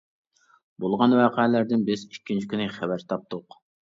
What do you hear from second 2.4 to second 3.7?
كۈنى خەۋەر تاپتۇق.